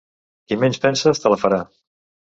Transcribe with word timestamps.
Qui 0.47 0.57
menys 0.63 0.81
penses, 0.87 1.23
te 1.27 1.35
la 1.35 1.41
farà. 1.47 1.65